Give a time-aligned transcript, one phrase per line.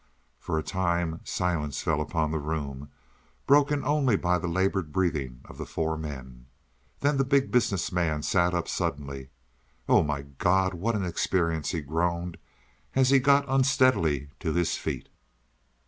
[0.39, 2.89] For a time silence fell upon the room,
[3.45, 6.47] broken only by the labored breathing of the four men.
[7.01, 9.29] Then the Big Business Man sat up suddenly.
[9.87, 12.39] "Oh, my God, what an experience!" he groaned,
[12.95, 15.07] and got unsteadily to his feet.